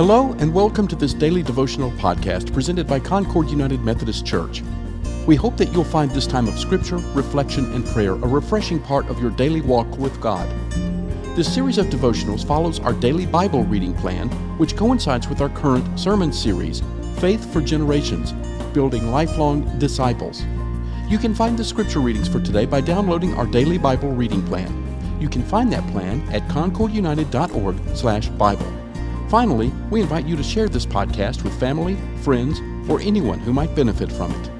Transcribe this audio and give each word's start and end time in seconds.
Hello, 0.00 0.32
and 0.38 0.48
welcome 0.54 0.88
to 0.88 0.96
this 0.96 1.12
daily 1.12 1.42
devotional 1.42 1.90
podcast 1.90 2.54
presented 2.54 2.86
by 2.86 2.98
Concord 2.98 3.50
United 3.50 3.82
Methodist 3.82 4.24
Church. 4.24 4.62
We 5.26 5.36
hope 5.36 5.58
that 5.58 5.74
you'll 5.74 5.84
find 5.84 6.10
this 6.10 6.26
time 6.26 6.48
of 6.48 6.58
scripture, 6.58 6.96
reflection, 7.12 7.70
and 7.74 7.84
prayer 7.84 8.12
a 8.12 8.26
refreshing 8.26 8.80
part 8.80 9.10
of 9.10 9.20
your 9.20 9.30
daily 9.30 9.60
walk 9.60 9.98
with 9.98 10.18
God. 10.18 10.48
This 11.36 11.52
series 11.52 11.76
of 11.76 11.88
devotionals 11.88 12.46
follows 12.46 12.80
our 12.80 12.94
daily 12.94 13.26
Bible 13.26 13.64
reading 13.64 13.92
plan, 13.92 14.30
which 14.56 14.74
coincides 14.74 15.28
with 15.28 15.42
our 15.42 15.50
current 15.50 16.00
sermon 16.00 16.32
series, 16.32 16.82
Faith 17.18 17.52
for 17.52 17.60
Generations 17.60 18.32
Building 18.72 19.10
Lifelong 19.10 19.78
Disciples. 19.78 20.46
You 21.08 21.18
can 21.18 21.34
find 21.34 21.58
the 21.58 21.64
scripture 21.64 22.00
readings 22.00 22.26
for 22.26 22.40
today 22.40 22.64
by 22.64 22.80
downloading 22.80 23.34
our 23.34 23.44
daily 23.44 23.76
Bible 23.76 24.12
reading 24.12 24.42
plan. 24.46 24.72
You 25.20 25.28
can 25.28 25.42
find 25.42 25.70
that 25.74 25.86
plan 25.88 26.26
at 26.32 26.48
concordunited.org/bible. 26.48 28.79
Finally, 29.30 29.72
we 29.92 30.00
invite 30.00 30.26
you 30.26 30.34
to 30.34 30.42
share 30.42 30.68
this 30.68 30.84
podcast 30.84 31.44
with 31.44 31.56
family, 31.60 31.96
friends, 32.16 32.58
or 32.90 33.00
anyone 33.00 33.38
who 33.38 33.52
might 33.52 33.72
benefit 33.76 34.10
from 34.10 34.32
it. 34.32 34.50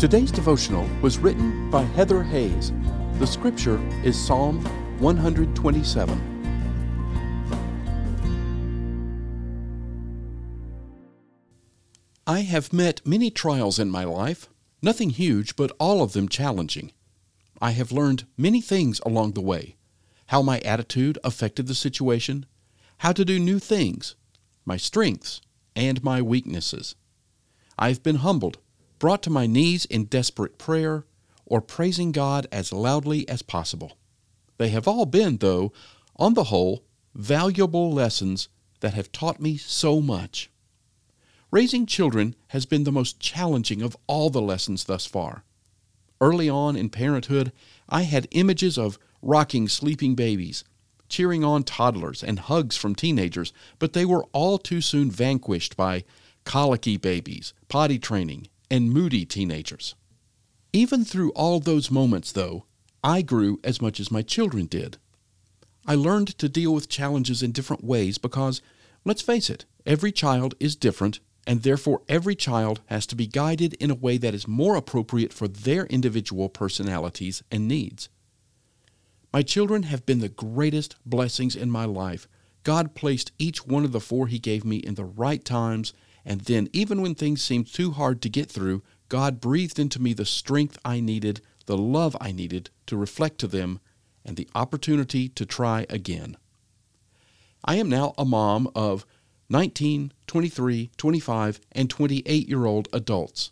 Today's 0.00 0.30
devotional 0.30 0.88
was 1.02 1.18
written 1.18 1.70
by 1.70 1.82
Heather 1.82 2.22
Hayes. 2.22 2.72
The 3.18 3.26
scripture 3.26 3.78
is 4.02 4.18
Psalm 4.18 4.64
127. 4.98 6.24
I 12.26 12.40
have 12.40 12.72
met 12.72 13.06
many 13.06 13.30
trials 13.30 13.78
in 13.78 13.90
my 13.90 14.04
life, 14.04 14.48
nothing 14.80 15.10
huge, 15.10 15.54
but 15.54 15.72
all 15.78 16.02
of 16.02 16.14
them 16.14 16.30
challenging. 16.30 16.92
I 17.60 17.72
have 17.72 17.92
learned 17.92 18.24
many 18.38 18.62
things 18.62 19.02
along 19.04 19.32
the 19.32 19.42
way 19.42 19.74
how 20.28 20.42
my 20.42 20.60
attitude 20.60 21.18
affected 21.24 21.66
the 21.66 21.74
situation, 21.74 22.46
how 22.98 23.12
to 23.12 23.24
do 23.24 23.38
new 23.38 23.58
things, 23.58 24.14
my 24.64 24.76
strengths, 24.76 25.40
and 25.74 26.02
my 26.02 26.20
weaknesses. 26.20 26.94
I've 27.78 28.02
been 28.02 28.16
humbled, 28.16 28.58
brought 28.98 29.22
to 29.22 29.30
my 29.30 29.46
knees 29.46 29.84
in 29.86 30.04
desperate 30.04 30.58
prayer, 30.58 31.04
or 31.46 31.60
praising 31.60 32.12
God 32.12 32.46
as 32.52 32.72
loudly 32.72 33.26
as 33.28 33.42
possible. 33.42 33.96
They 34.58 34.68
have 34.68 34.86
all 34.86 35.06
been, 35.06 35.38
though, 35.38 35.72
on 36.16 36.34
the 36.34 36.44
whole, 36.44 36.84
valuable 37.14 37.90
lessons 37.90 38.48
that 38.80 38.94
have 38.94 39.12
taught 39.12 39.40
me 39.40 39.56
so 39.56 40.00
much. 40.00 40.50
Raising 41.50 41.86
children 41.86 42.34
has 42.48 42.66
been 42.66 42.84
the 42.84 42.92
most 42.92 43.18
challenging 43.18 43.80
of 43.80 43.96
all 44.06 44.28
the 44.28 44.42
lessons 44.42 44.84
thus 44.84 45.06
far. 45.06 45.44
Early 46.20 46.48
on 46.48 46.76
in 46.76 46.90
parenthood, 46.90 47.52
I 47.88 48.02
had 48.02 48.28
images 48.32 48.76
of 48.76 48.98
rocking 49.22 49.68
sleeping 49.68 50.14
babies, 50.14 50.64
cheering 51.08 51.44
on 51.44 51.62
toddlers, 51.62 52.22
and 52.22 52.38
hugs 52.38 52.76
from 52.76 52.94
teenagers, 52.94 53.52
but 53.78 53.92
they 53.92 54.04
were 54.04 54.24
all 54.32 54.58
too 54.58 54.80
soon 54.80 55.10
vanquished 55.10 55.76
by 55.76 56.04
colicky 56.44 56.96
babies, 56.96 57.52
potty 57.68 57.98
training, 57.98 58.48
and 58.70 58.92
moody 58.92 59.24
teenagers. 59.24 59.94
Even 60.72 61.04
through 61.04 61.30
all 61.32 61.60
those 61.60 61.90
moments, 61.90 62.32
though, 62.32 62.64
I 63.02 63.22
grew 63.22 63.58
as 63.64 63.80
much 63.80 64.00
as 64.00 64.10
my 64.10 64.22
children 64.22 64.66
did. 64.66 64.98
I 65.86 65.94
learned 65.94 66.36
to 66.38 66.48
deal 66.48 66.74
with 66.74 66.88
challenges 66.88 67.42
in 67.42 67.52
different 67.52 67.84
ways 67.84 68.18
because, 68.18 68.60
let's 69.04 69.22
face 69.22 69.48
it, 69.48 69.64
every 69.86 70.12
child 70.12 70.54
is 70.60 70.76
different, 70.76 71.20
and 71.48 71.62
therefore 71.62 72.02
every 72.10 72.36
child 72.36 72.82
has 72.86 73.06
to 73.06 73.16
be 73.16 73.26
guided 73.26 73.72
in 73.80 73.90
a 73.90 73.94
way 73.94 74.18
that 74.18 74.34
is 74.34 74.46
more 74.46 74.76
appropriate 74.76 75.32
for 75.32 75.48
their 75.48 75.86
individual 75.86 76.50
personalities 76.50 77.42
and 77.50 77.66
needs. 77.66 78.10
My 79.32 79.40
children 79.40 79.84
have 79.84 80.04
been 80.04 80.18
the 80.20 80.28
greatest 80.28 80.96
blessings 81.06 81.56
in 81.56 81.70
my 81.70 81.86
life. 81.86 82.28
God 82.64 82.94
placed 82.94 83.32
each 83.38 83.66
one 83.66 83.86
of 83.86 83.92
the 83.92 84.00
four 84.00 84.26
He 84.26 84.38
gave 84.38 84.62
me 84.62 84.76
in 84.76 84.94
the 84.94 85.06
right 85.06 85.42
times, 85.42 85.94
and 86.22 86.42
then, 86.42 86.68
even 86.74 87.00
when 87.00 87.14
things 87.14 87.42
seemed 87.42 87.72
too 87.72 87.92
hard 87.92 88.20
to 88.22 88.28
get 88.28 88.50
through, 88.50 88.82
God 89.08 89.40
breathed 89.40 89.78
into 89.78 90.02
me 90.02 90.12
the 90.12 90.26
strength 90.26 90.78
I 90.84 91.00
needed, 91.00 91.40
the 91.64 91.78
love 91.78 92.14
I 92.20 92.30
needed 92.30 92.68
to 92.86 92.96
reflect 92.98 93.38
to 93.38 93.46
them, 93.46 93.80
and 94.22 94.36
the 94.36 94.48
opportunity 94.54 95.30
to 95.30 95.46
try 95.46 95.86
again. 95.88 96.36
I 97.64 97.76
am 97.76 97.88
now 97.88 98.12
a 98.18 98.26
mom 98.26 98.70
of 98.74 99.06
19, 99.50 100.12
23, 100.26 100.90
25, 100.98 101.60
and 101.72 101.88
28 101.88 102.48
year 102.48 102.66
old 102.66 102.86
adults. 102.92 103.50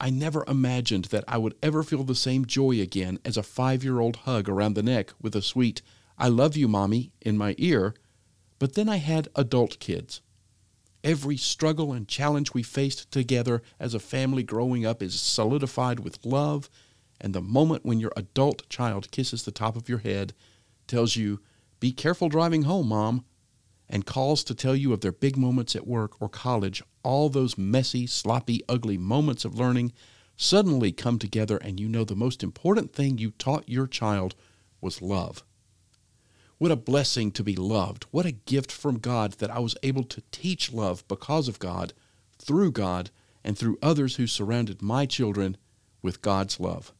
I 0.00 0.10
never 0.10 0.44
imagined 0.46 1.06
that 1.06 1.24
I 1.26 1.38
would 1.38 1.56
ever 1.60 1.82
feel 1.82 2.04
the 2.04 2.14
same 2.14 2.44
joy 2.44 2.80
again 2.80 3.18
as 3.24 3.36
a 3.36 3.42
five 3.42 3.82
year 3.82 3.98
old 3.98 4.16
hug 4.16 4.48
around 4.48 4.74
the 4.74 4.82
neck 4.82 5.12
with 5.20 5.34
a 5.34 5.42
sweet, 5.42 5.82
I 6.16 6.28
love 6.28 6.56
you, 6.56 6.68
mommy, 6.68 7.10
in 7.20 7.36
my 7.36 7.56
ear. 7.58 7.94
But 8.60 8.74
then 8.74 8.88
I 8.88 8.98
had 8.98 9.28
adult 9.34 9.80
kids. 9.80 10.20
Every 11.02 11.36
struggle 11.36 11.92
and 11.92 12.06
challenge 12.06 12.54
we 12.54 12.62
faced 12.62 13.10
together 13.10 13.62
as 13.80 13.94
a 13.94 14.00
family 14.00 14.44
growing 14.44 14.86
up 14.86 15.02
is 15.02 15.20
solidified 15.20 16.00
with 16.00 16.24
love, 16.24 16.70
and 17.20 17.34
the 17.34 17.40
moment 17.40 17.84
when 17.84 17.98
your 17.98 18.12
adult 18.16 18.68
child 18.68 19.10
kisses 19.10 19.42
the 19.42 19.50
top 19.50 19.74
of 19.76 19.88
your 19.88 19.98
head 19.98 20.32
tells 20.86 21.16
you, 21.16 21.40
Be 21.80 21.90
careful 21.90 22.28
driving 22.28 22.62
home, 22.62 22.88
Mom, 22.88 23.24
and 23.90 24.06
calls 24.06 24.44
to 24.44 24.54
tell 24.54 24.76
you 24.76 24.92
of 24.92 25.00
their 25.00 25.12
big 25.12 25.36
moments 25.36 25.74
at 25.74 25.86
work 25.86 26.20
or 26.20 26.28
college, 26.28 26.82
all 27.02 27.28
those 27.28 27.56
messy, 27.56 28.06
sloppy, 28.06 28.62
ugly 28.68 28.98
moments 28.98 29.44
of 29.44 29.58
learning 29.58 29.92
suddenly 30.36 30.92
come 30.92 31.18
together, 31.18 31.56
and 31.58 31.80
you 31.80 31.88
know 31.88 32.04
the 32.04 32.14
most 32.14 32.42
important 32.42 32.92
thing 32.92 33.18
you 33.18 33.30
taught 33.32 33.68
your 33.68 33.86
child 33.86 34.34
was 34.80 35.02
love. 35.02 35.42
What 36.58 36.70
a 36.70 36.76
blessing 36.76 37.30
to 37.32 37.44
be 37.44 37.56
loved. 37.56 38.04
What 38.10 38.26
a 38.26 38.32
gift 38.32 38.70
from 38.72 38.98
God 38.98 39.32
that 39.34 39.50
I 39.50 39.58
was 39.58 39.76
able 39.82 40.04
to 40.04 40.22
teach 40.30 40.72
love 40.72 41.06
because 41.08 41.48
of 41.48 41.58
God, 41.58 41.92
through 42.38 42.72
God, 42.72 43.10
and 43.44 43.56
through 43.56 43.78
others 43.80 44.16
who 44.16 44.26
surrounded 44.26 44.82
my 44.82 45.06
children 45.06 45.56
with 46.02 46.22
God's 46.22 46.60
love. 46.60 46.92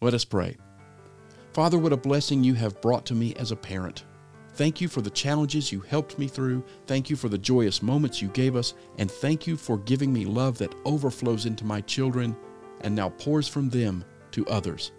Let 0.00 0.14
us 0.14 0.24
pray. 0.24 0.56
Father, 1.52 1.78
what 1.78 1.92
a 1.92 1.96
blessing 1.96 2.42
you 2.42 2.54
have 2.54 2.80
brought 2.80 3.06
to 3.06 3.14
me 3.14 3.34
as 3.34 3.50
a 3.50 3.56
parent. 3.56 4.04
Thank 4.54 4.80
you 4.80 4.88
for 4.88 5.00
the 5.00 5.10
challenges 5.10 5.72
you 5.72 5.80
helped 5.80 6.18
me 6.18 6.28
through. 6.28 6.62
Thank 6.86 7.08
you 7.08 7.16
for 7.16 7.28
the 7.28 7.38
joyous 7.38 7.82
moments 7.82 8.20
you 8.20 8.28
gave 8.28 8.54
us. 8.54 8.74
And 8.98 9.10
thank 9.10 9.46
you 9.46 9.56
for 9.56 9.78
giving 9.78 10.12
me 10.12 10.26
love 10.26 10.58
that 10.58 10.74
overflows 10.84 11.46
into 11.46 11.64
my 11.64 11.80
children 11.80 12.36
and 12.82 12.94
now 12.94 13.08
pours 13.10 13.48
from 13.48 13.70
them 13.70 14.04
to 14.32 14.46
others. 14.46 14.92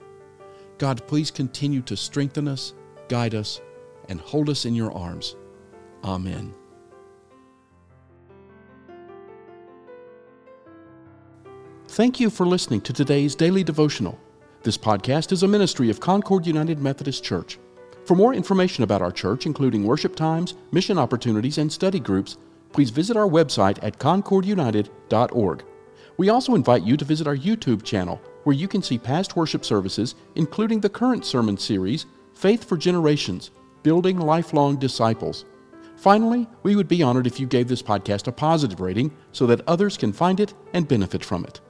God, 0.79 1.05
please 1.07 1.29
continue 1.29 1.81
to 1.83 1.95
strengthen 1.95 2.47
us, 2.47 2.73
guide 3.09 3.35
us, 3.35 3.61
and 4.09 4.19
hold 4.19 4.49
us 4.49 4.65
in 4.65 4.73
your 4.73 4.91
arms. 4.91 5.35
Amen. 6.03 6.53
Thank 11.87 12.19
you 12.19 12.31
for 12.31 12.47
listening 12.47 12.81
to 12.81 12.93
today's 12.93 13.35
daily 13.35 13.63
devotional. 13.63 14.19
This 14.63 14.79
podcast 14.79 15.31
is 15.31 15.43
a 15.43 15.47
ministry 15.47 15.91
of 15.91 15.99
Concord 15.99 16.47
United 16.47 16.79
Methodist 16.79 17.23
Church. 17.23 17.59
For 18.05 18.15
more 18.15 18.33
information 18.33 18.83
about 18.83 19.01
our 19.01 19.11
church, 19.11 19.45
including 19.45 19.85
worship 19.85 20.15
times, 20.15 20.55
mission 20.71 20.97
opportunities, 20.97 21.57
and 21.57 21.71
study 21.71 21.99
groups, 21.99 22.37
please 22.73 22.89
visit 22.89 23.15
our 23.15 23.27
website 23.27 23.79
at 23.81 23.97
concordunited.org. 23.97 25.63
We 26.17 26.29
also 26.29 26.55
invite 26.55 26.83
you 26.83 26.97
to 26.97 27.05
visit 27.05 27.27
our 27.27 27.37
YouTube 27.37 27.83
channel, 27.83 28.21
where 28.43 28.55
you 28.55 28.67
can 28.67 28.83
see 28.83 28.97
past 28.97 29.35
worship 29.35 29.63
services, 29.63 30.15
including 30.35 30.81
the 30.81 30.89
current 30.89 31.25
sermon 31.25 31.57
series, 31.57 32.05
Faith 32.33 32.63
for 32.63 32.77
Generations 32.77 33.51
Building 33.83 34.19
Lifelong 34.19 34.77
Disciples. 34.77 35.45
Finally, 35.95 36.47
we 36.63 36.75
would 36.75 36.87
be 36.87 37.03
honored 37.03 37.27
if 37.27 37.39
you 37.39 37.47
gave 37.47 37.67
this 37.67 37.81
podcast 37.81 38.27
a 38.27 38.31
positive 38.31 38.81
rating 38.81 39.15
so 39.31 39.45
that 39.47 39.61
others 39.67 39.97
can 39.97 40.11
find 40.11 40.39
it 40.39 40.53
and 40.73 40.87
benefit 40.87 41.23
from 41.23 41.45
it. 41.45 41.61